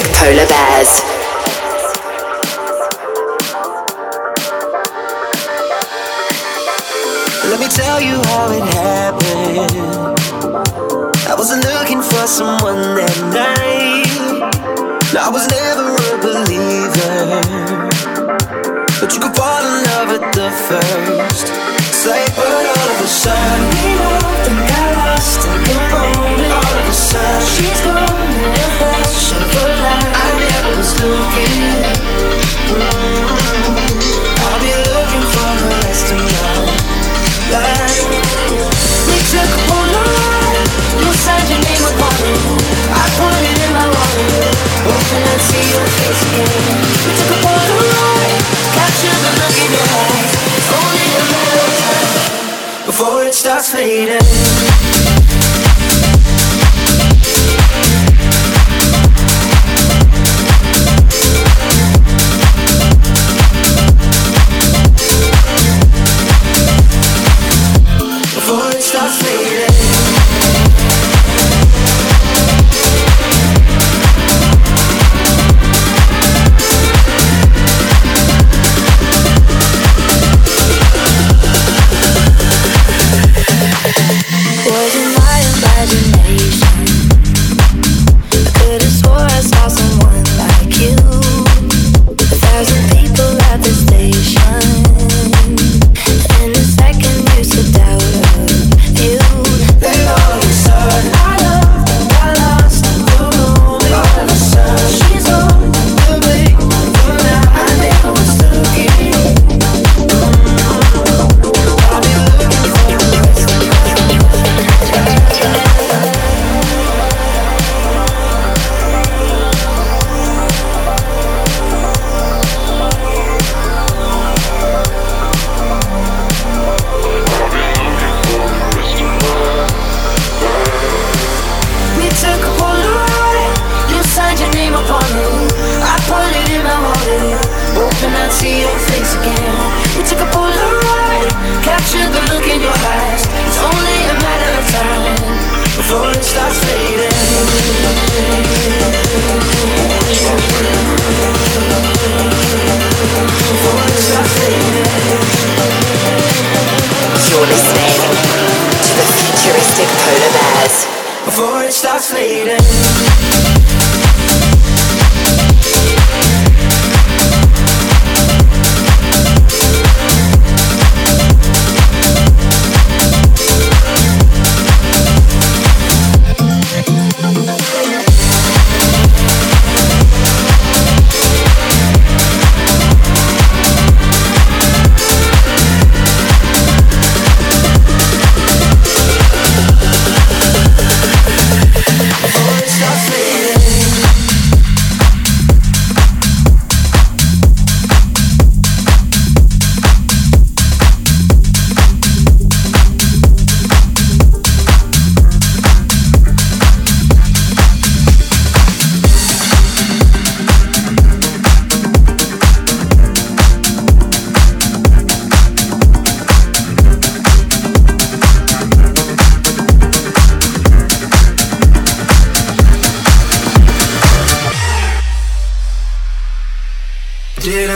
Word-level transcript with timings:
Polar 0.00 0.46
Bear. 0.46 0.57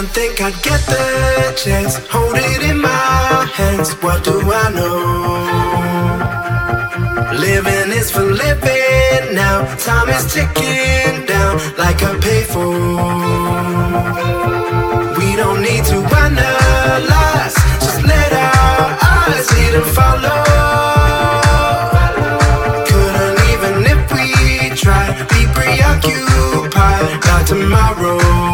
didn't 0.02 0.14
think 0.14 0.40
I'd 0.40 0.62
get 0.62 0.80
the 0.86 1.52
chance. 1.56 1.96
Hold 2.08 2.34
it 2.36 2.62
in 2.62 2.80
my 2.80 3.46
hands. 3.54 3.92
What 4.02 4.24
do 4.24 4.40
I 4.42 4.70
know? 4.74 4.98
Living 7.38 7.92
is 7.96 8.10
for 8.10 8.24
living 8.24 9.34
now. 9.34 9.64
Time 9.76 10.08
is 10.08 10.24
ticking 10.32 11.24
down 11.26 11.58
like 11.78 12.02
a 12.02 12.16
payphone. 12.18 13.46
We 15.18 15.36
don't 15.36 15.62
need 15.62 15.84
to 15.84 15.98
analyze. 16.24 17.54
Just 17.84 18.02
let 18.02 18.32
our 18.32 18.98
eyes 19.14 19.46
lead 19.54 19.74
and 19.80 19.90
follow. 19.98 20.42
Couldn't 22.88 23.38
even 23.52 23.74
if 23.92 24.00
we 24.12 24.26
tried 24.74 25.14
be 25.28 25.46
preoccupied 25.54 27.20
by 27.22 27.42
tomorrow. 27.46 28.51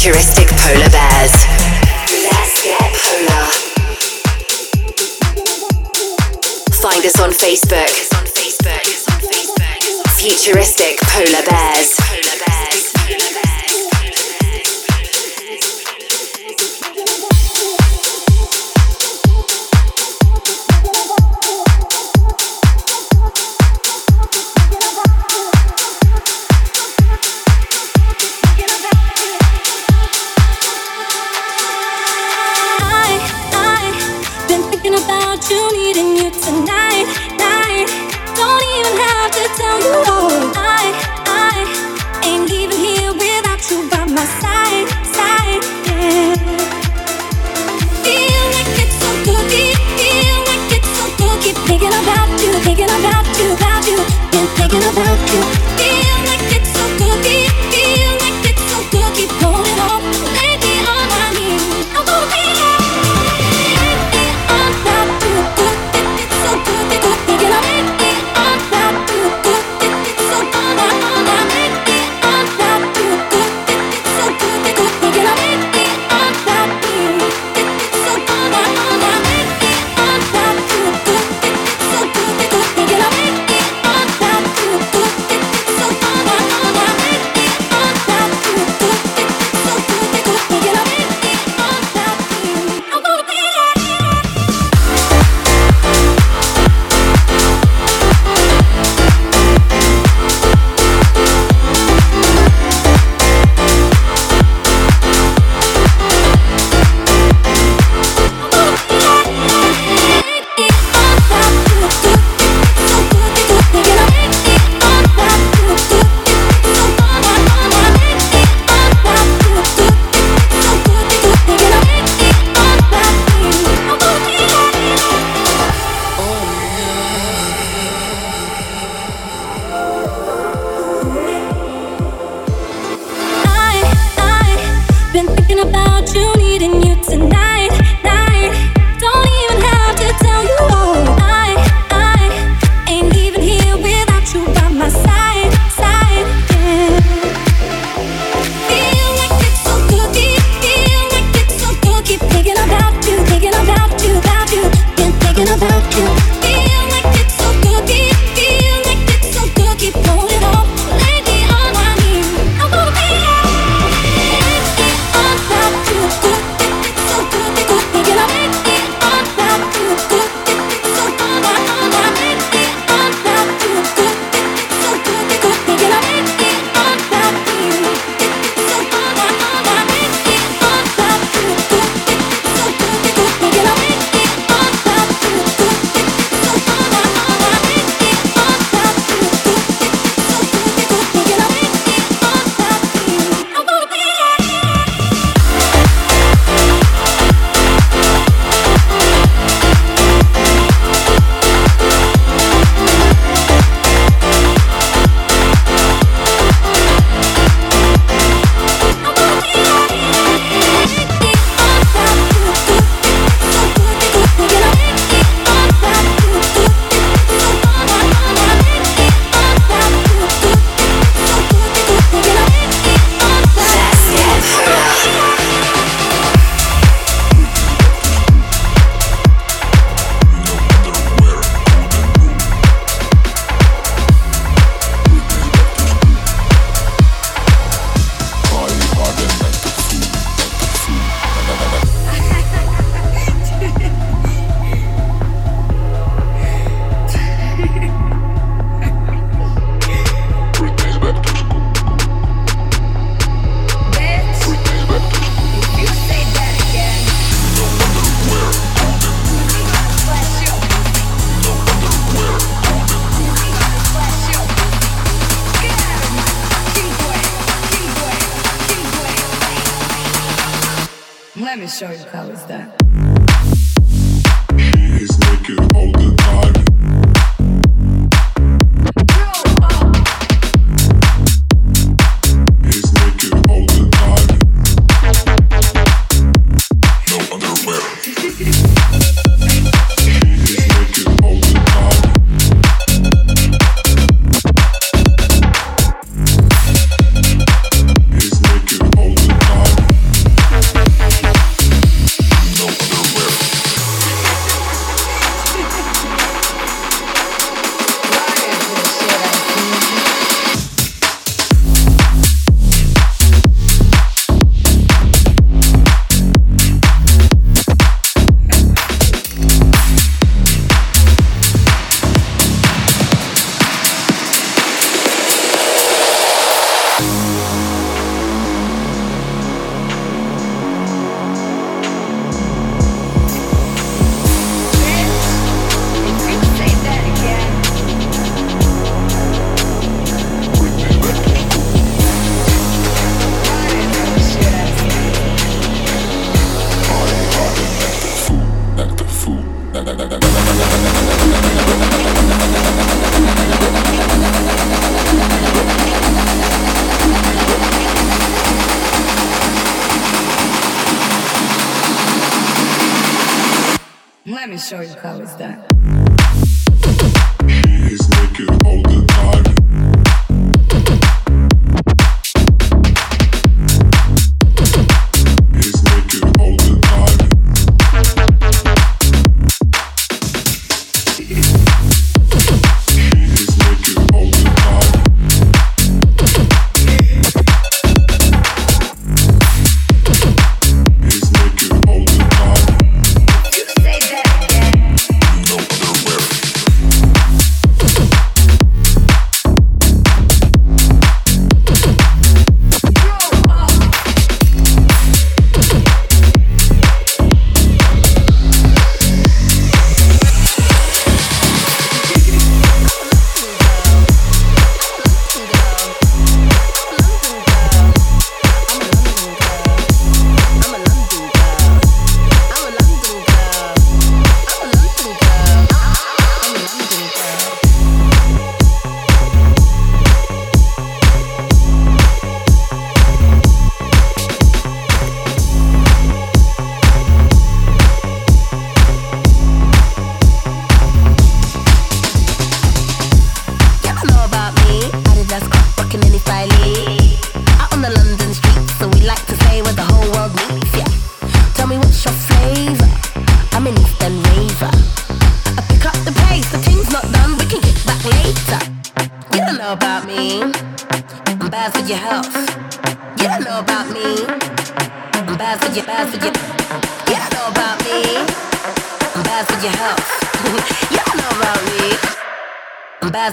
futuristic 0.00 0.48
polar 0.48 0.88
bears. 0.88 1.32
Let's 2.24 2.64
get 2.64 2.90
polar. 3.04 3.46
Find 6.80 7.04
us 7.04 7.20
on 7.20 7.32
Facebook. 7.32 7.90
Futuristic 10.16 10.98
polar 11.00 11.44
bears. 11.44 11.99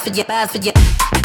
for 0.08 0.16
your, 0.16 0.48
for 0.48 0.58
your. 0.58 1.17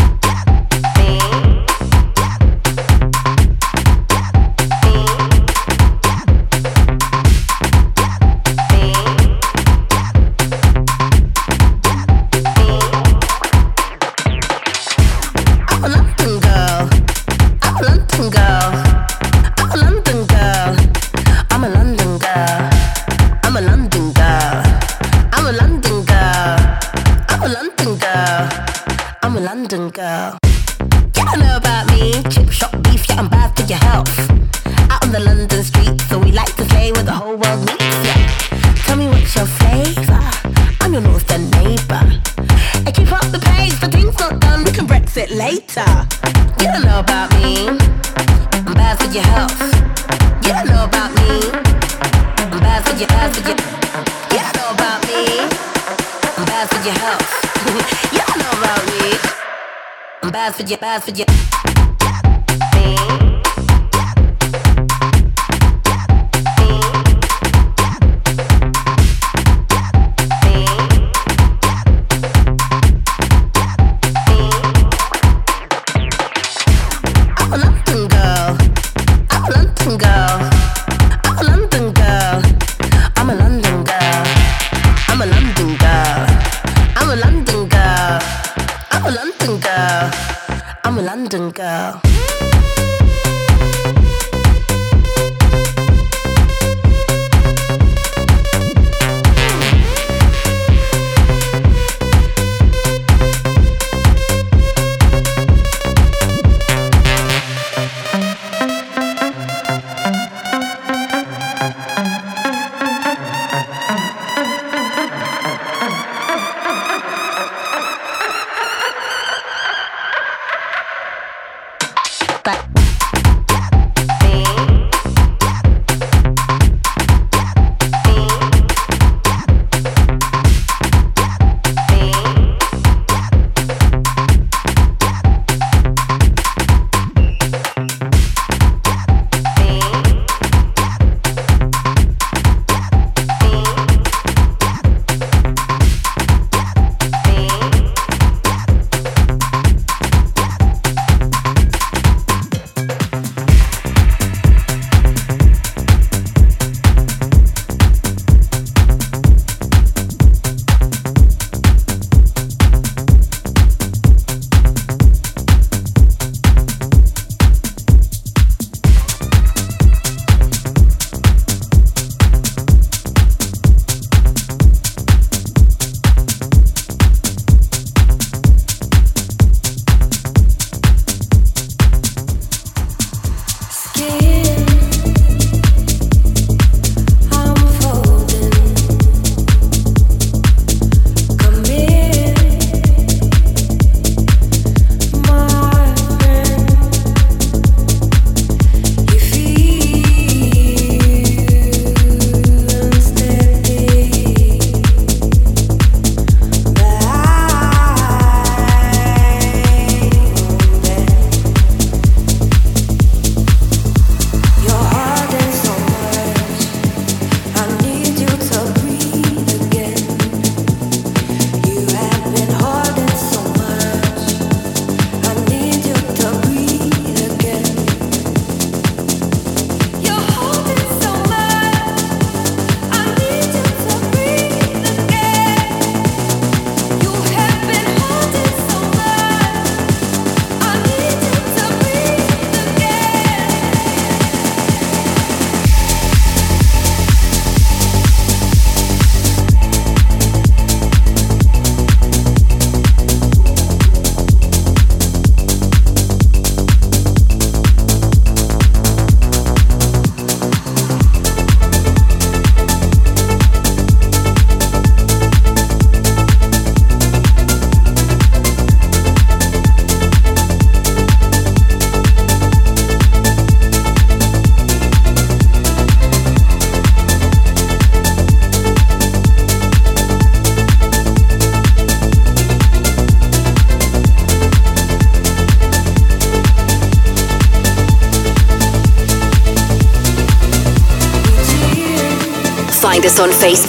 I'm 77.52 77.60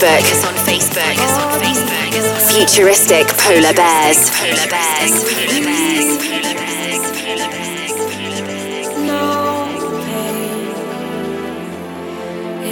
Facebook. 0.03 1.15
Futuristic 2.51 3.27
polar 3.37 3.73
bears. 3.73 4.29
Polar 4.31 4.67
bears. 4.67 5.23
Polar 5.23 5.63
bears. 5.63 7.07
No 9.07 9.23
pain 10.05 10.67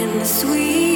in 0.02 0.18
the 0.18 0.24
sweet. 0.24 0.91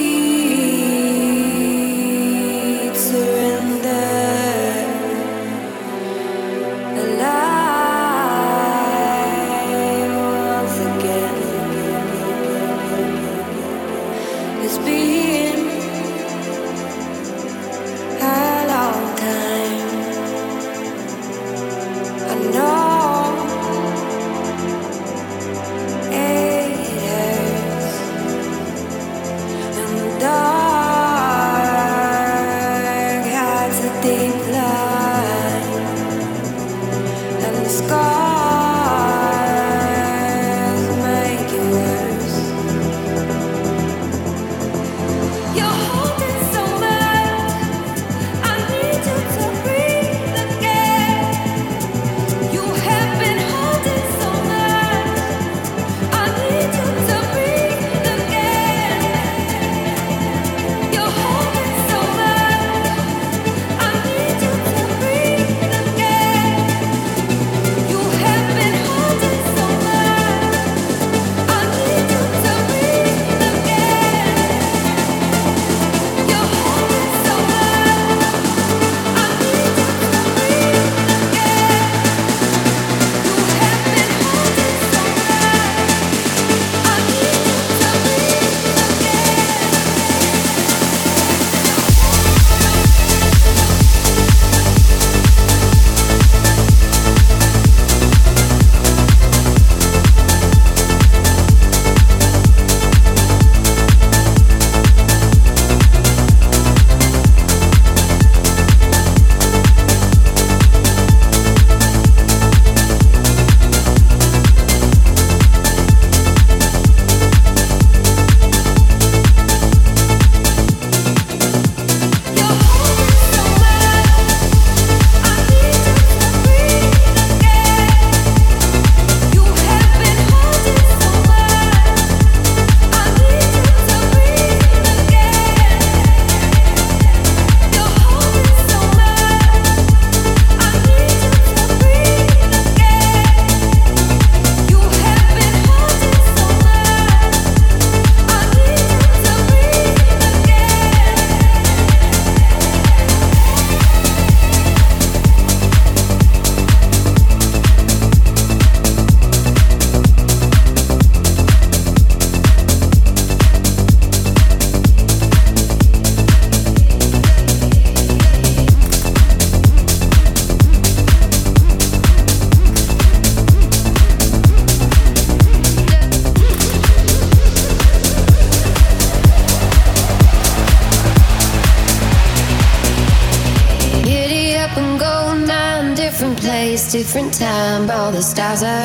The 188.17 188.23
stars 188.23 188.63
are 188.63 188.85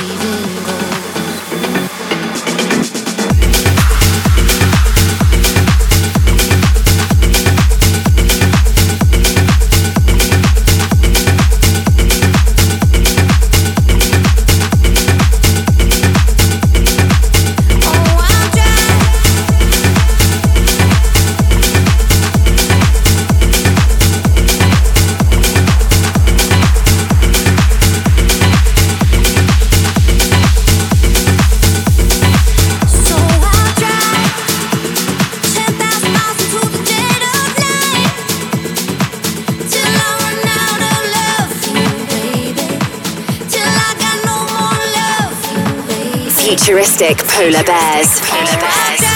polar 47.35 47.63
bears. 47.63 48.19
Polar 48.21 48.59
bears. 48.59 49.10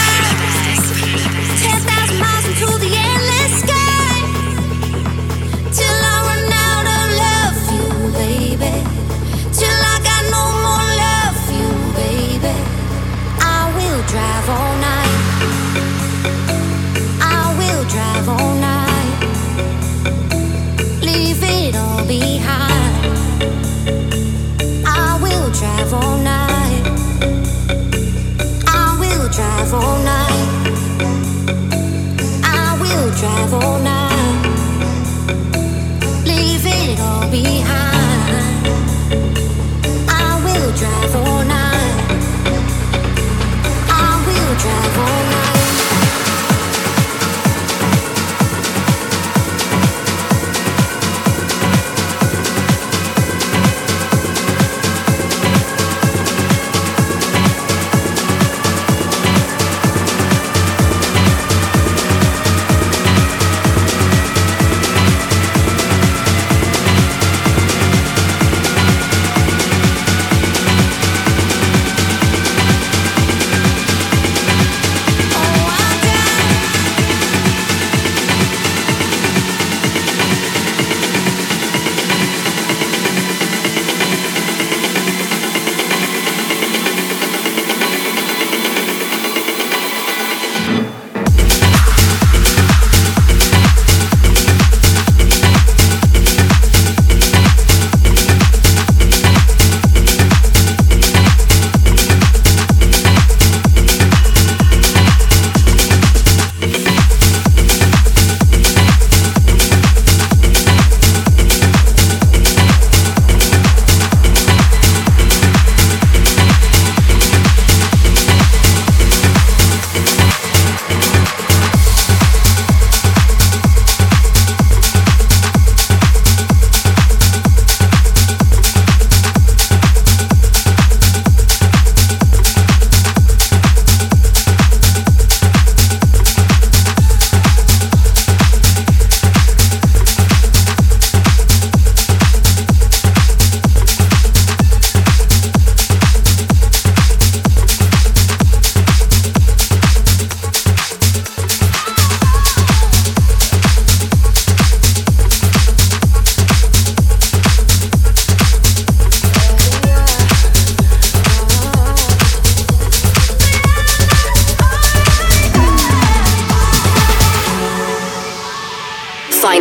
drive 44.57 44.97
all 44.97 45.05
night 45.05 45.54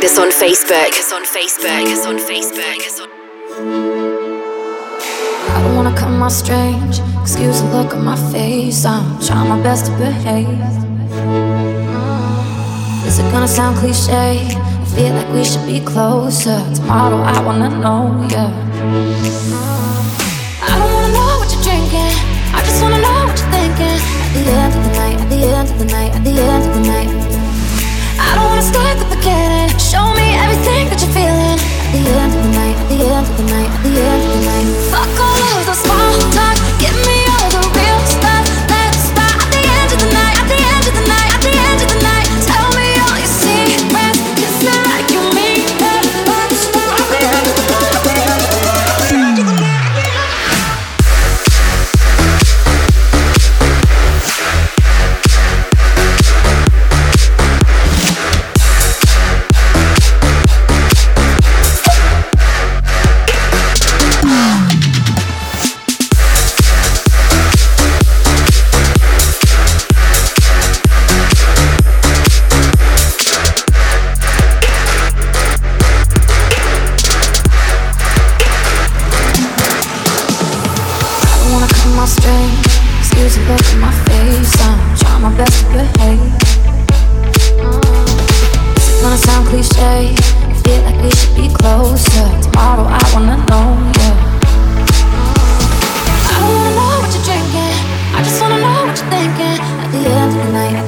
Facebook. 0.05 0.93
Us 0.99 1.13
on 1.13 1.25
Facebook. 1.25 1.87
Us 1.87 2.05
on 2.07 2.19
Facebook. 2.19 2.79
I 5.49 5.63
don't 5.63 5.77
wanna 5.77 5.97
come 5.97 6.23
off 6.23 6.33
strange. 6.33 7.01
Excuse 7.23 7.63
the 7.63 7.69
look 7.69 7.95
on 7.95 8.05
my 8.05 8.17
face. 8.31 8.85
I'm 8.85 9.19
trying 9.19 9.49
my 9.49 9.63
best 9.63 9.87
to 9.87 9.93
behave. 9.93 10.61
Uh, 11.89 13.07
is 13.07 13.19
it 13.19 13.33
gonna 13.33 13.49
sound 13.49 13.79
cliche? 13.79 14.13
I 14.13 14.85
feel 14.95 15.15
like 15.15 15.29
we 15.33 15.43
should 15.43 15.65
be 15.65 15.81
closer. 15.81 16.61
Tomorrow 16.75 17.23
I 17.23 17.41
wanna 17.43 17.71
know, 17.71 18.27
yeah. 18.31 18.53
Uh, 19.57 20.69
I 20.69 20.77
don't 20.79 20.93
wanna 20.93 21.13
know 21.17 21.39
what 21.41 21.49
you're 21.51 21.65
drinking. 21.65 22.15
I 22.53 22.61
just 22.63 22.83
wanna 22.83 23.01
know 23.01 23.25
what 23.25 23.39
you're 23.41 23.53
thinking. 23.57 24.01
At 24.25 24.33
the 24.37 24.45
end 24.53 24.75
of 24.75 24.83
the 24.85 24.93
night, 25.01 25.17
at 25.23 25.29
the 25.31 25.41
end 25.59 25.69
of 25.71 25.79
the 25.79 25.87
night, 25.87 26.13
at 26.15 26.25
the 26.25 26.31
end 26.31 26.65
of 26.69 26.75
the 26.75 26.81
night. 26.93 27.24
That 30.95 31.03
you're 31.03 31.15
feeling. 31.15 31.59
The 31.93 32.11
end 32.21 32.35
of 32.35 32.43
the 32.43 32.51
night, 32.51 32.77
the 32.89 32.95
end 32.95 33.27
of 33.27 33.37
the 33.37 33.45
night, 33.45 33.83
the 33.83 34.01
end 34.01 34.34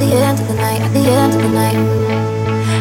the 0.09 0.17
end 0.17 0.39
of 0.39 0.47
the 0.47 0.55
night, 0.55 0.81
at 0.81 0.93
the 0.93 1.01
end 1.01 1.35
of 1.35 1.43
the 1.43 1.49
night. 1.49 1.77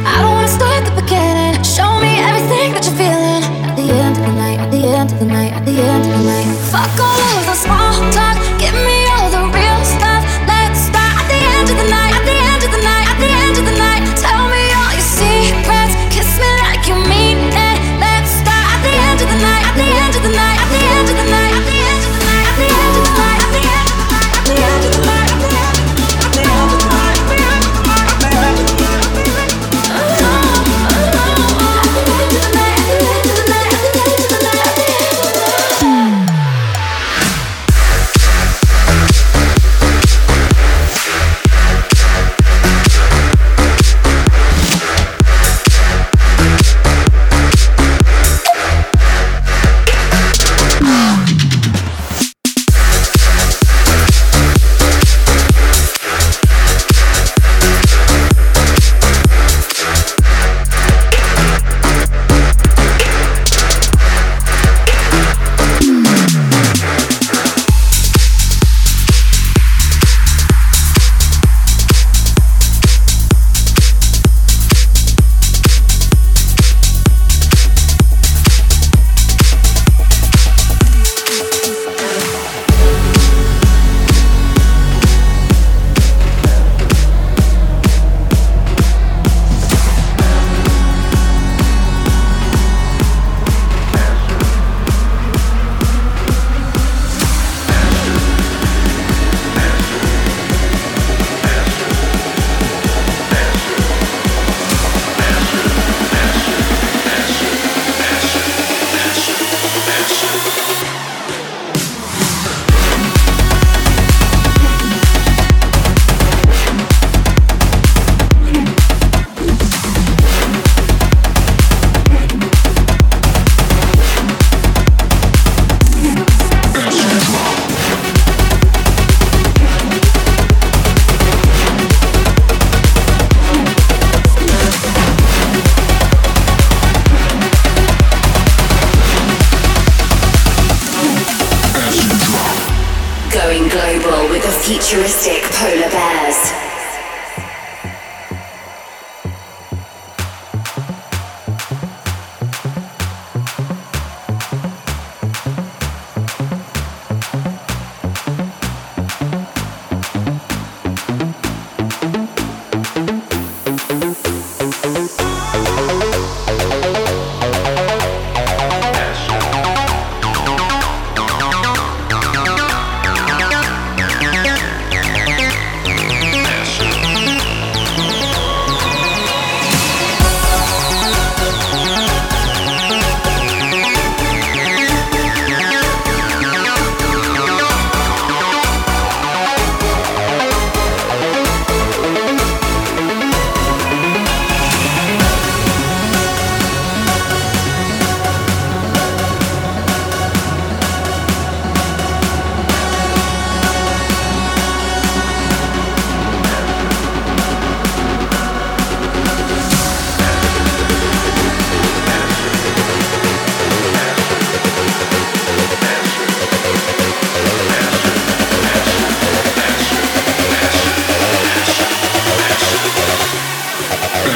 I 0.06 0.22
don't 0.22 0.34
wanna 0.34 0.48
start 0.48 0.84
at 0.84 0.86
the 0.86 1.02
beginning. 1.02 1.64
Show 1.64 2.00
me 2.00 2.20
everything 2.20 2.74
that 2.74 2.86
you're 2.86 3.00
feeling. 3.02 3.44
At 3.66 3.76
the 3.76 3.88
end 3.90 4.18
of 4.18 4.26
the 4.26 4.34
night, 4.34 4.60
at 4.60 4.72
the 4.72 4.84
end 4.86 5.12
of 5.12 5.20
the 5.20 5.26
night, 5.26 5.52
at 5.54 5.66
the 5.66 5.72
end 5.72 6.06
of 6.06 6.12
the 6.18 6.24
night. 6.24 6.48
Fuck 6.72 7.00
all 7.00 7.15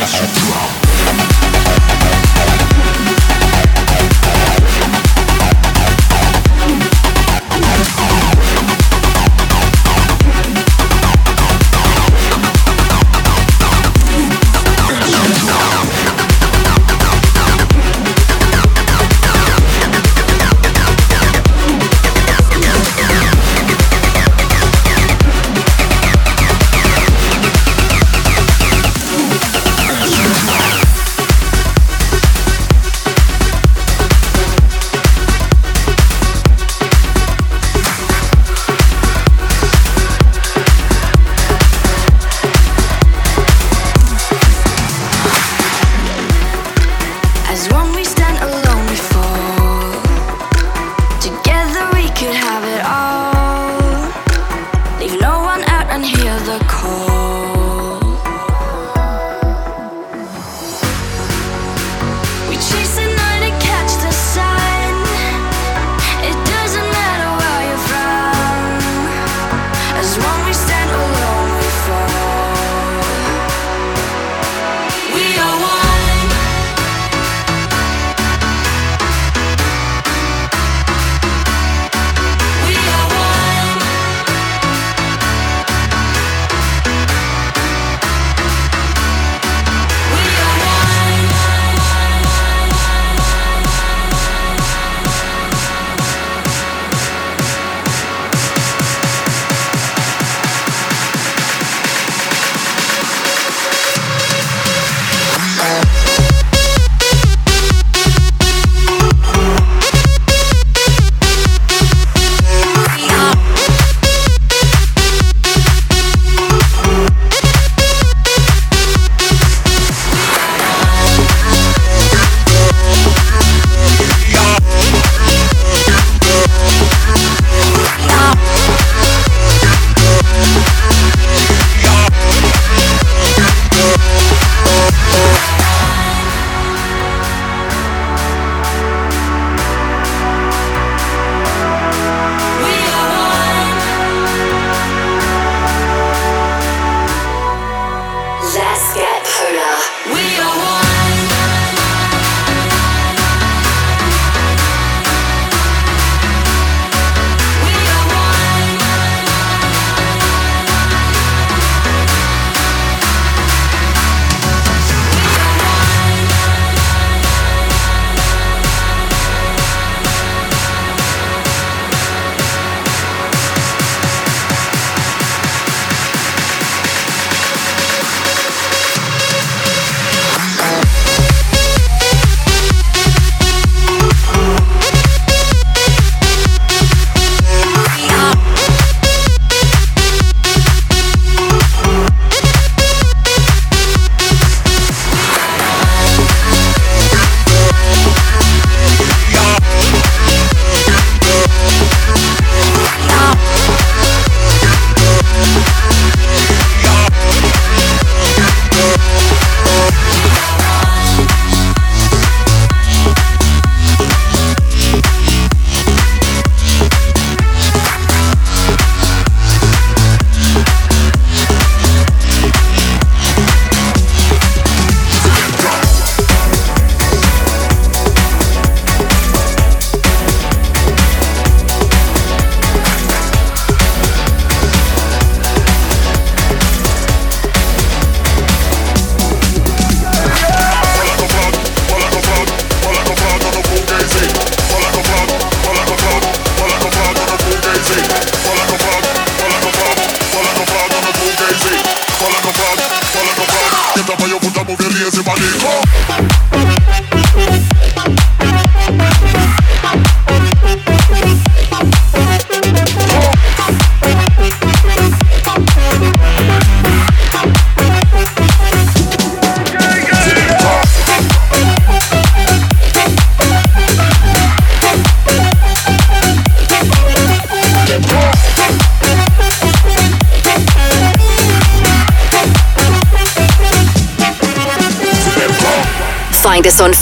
pressure 0.09 0.39
drop. 0.39 0.78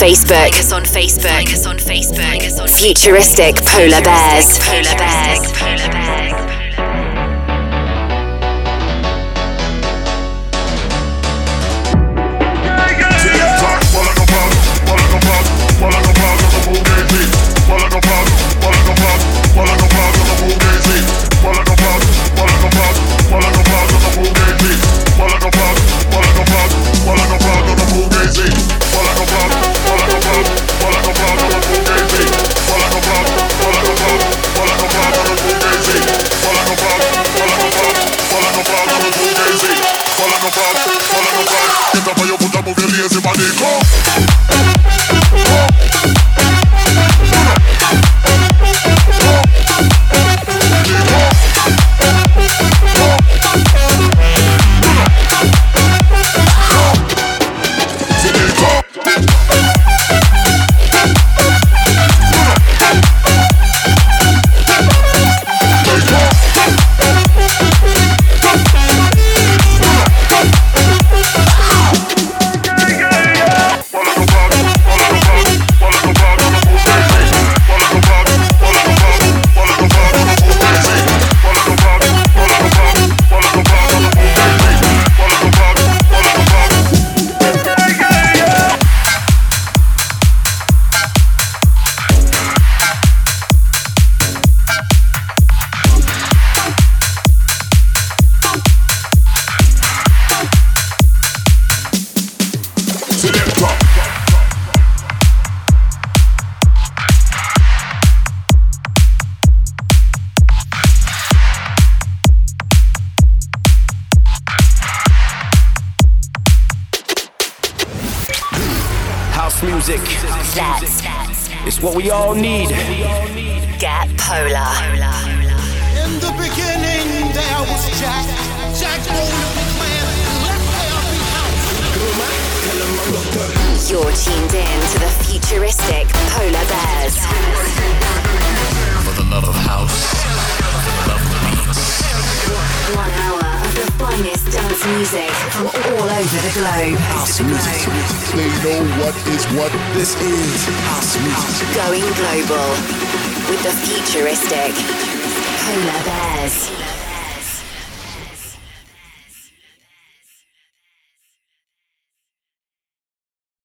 Facebook. 0.07 0.29
Like 0.39 0.53
us 0.53 0.71
on 0.71 0.83
Facebook. 0.83 1.25
Like 1.25 1.51
us 1.51 1.65
on 1.65 1.77
Facebook. 1.77 2.69
Futuristic 2.79 3.55
Polar 3.65 4.01
Bears. 4.01 4.57
Polar 4.59 4.95
Bears. 4.95 5.76